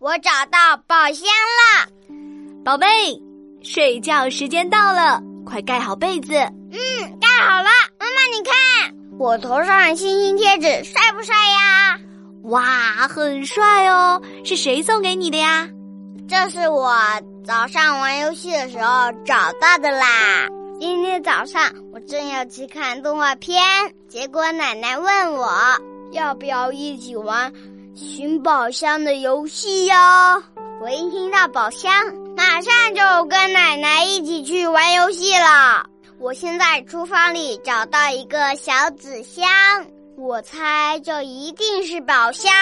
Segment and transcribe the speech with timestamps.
[0.00, 1.28] 我找到宝箱
[1.60, 1.86] 了，
[2.64, 2.86] 宝贝，
[3.62, 6.32] 睡觉时间到了，快盖好被子。
[6.32, 6.78] 嗯，
[7.20, 7.68] 盖好了。
[7.98, 12.00] 妈妈，你看我头上的星星贴纸帅不帅呀？
[12.44, 14.18] 哇，很帅哦！
[14.42, 15.68] 是谁送给你的呀？
[16.26, 16.96] 这是我
[17.44, 20.48] 早上玩游戏的时候找到的啦。
[20.80, 23.62] 今天早上我正要去看动画片，
[24.08, 25.52] 结果奶奶问我
[26.12, 27.52] 要不要一起玩
[27.94, 29.94] 寻宝箱的游戏哟。
[30.80, 31.92] 我一听到宝箱，
[32.36, 35.84] 马上就跟奶奶一起去玩游戏了。
[36.18, 39.48] 我现在厨房里找到一个小纸箱，
[40.16, 42.52] 我猜这一定是宝箱。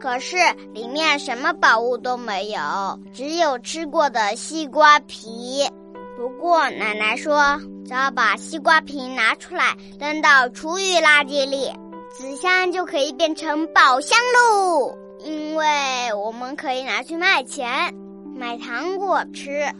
[0.00, 0.36] 可是
[0.72, 5.68] 里面什么宝物都没有，只有吃过的西瓜皮。
[6.16, 11.70] 不过奶奶说，只要把西瓜皮拿出来扔到厨余垃圾里，
[12.16, 14.96] 纸箱就可以变成宝箱喽。
[15.20, 15.66] 因为
[16.14, 17.94] 我们可以拿去卖钱，
[18.34, 19.70] 买糖果吃。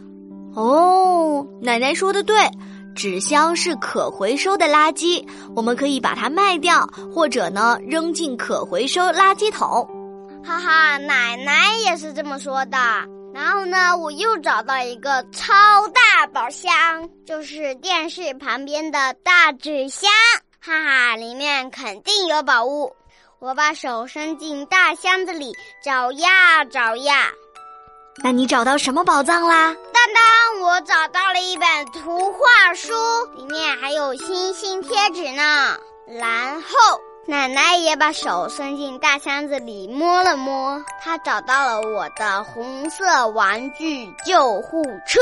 [0.55, 2.35] 哦，奶奶说的对，
[2.95, 9.87] 纸箱是可回收的垃圾，我们可以把它卖掉，或者呢扔进可回收垃圾桶。
[10.43, 12.77] 哈哈，奶奶也是这么说的。
[13.33, 15.53] 然后呢，我又找到一个超
[15.93, 20.09] 大宝箱，就是电视旁边的大纸箱，
[20.63, 22.95] 哈哈，里面肯定有宝物。
[23.39, 27.31] 我把手伸进大箱子里找呀找呀，
[28.23, 29.75] 那你找到什么宝藏啦？
[29.91, 32.93] 当当，我找到了一本图画书，
[33.35, 35.75] 里面还有星星贴纸呢。
[36.07, 37.01] 然后。
[37.27, 45.19] 奶奶也把手伸进大箱子里摸了摸，她找到了我的红色玩具救护车。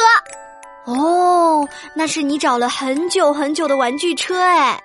[0.86, 4.82] 哦，那是你找了很久很久的玩具车哎。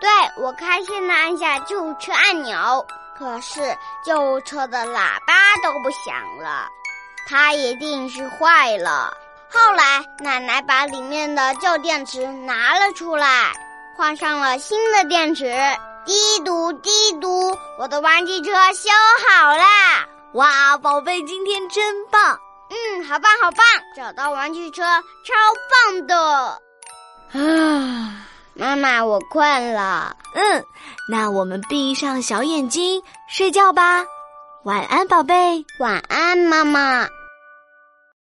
[0.00, 2.84] 对，我开心的按下救护车按钮，
[3.18, 3.60] 可是
[4.04, 6.68] 救护车的喇叭都不响了，
[7.28, 9.16] 它一定是坏了。
[9.50, 13.52] 后来奶奶把里面的旧电池拿了出来，
[13.96, 15.54] 换上了新的电池。
[16.06, 18.90] 滴嘟滴嘟，我的玩具车修
[19.26, 19.64] 好了！
[20.34, 22.38] 哇，宝贝，今天真棒！
[22.68, 23.64] 嗯，好棒好棒，
[23.96, 25.32] 找到玩具车，超
[25.70, 26.60] 棒的！
[27.32, 30.16] 啊，妈妈，我困了。
[30.34, 30.64] 嗯，
[31.08, 34.04] 那我们闭上小眼睛睡觉吧。
[34.64, 35.64] 晚安，宝贝。
[35.78, 37.08] 晚安，妈妈。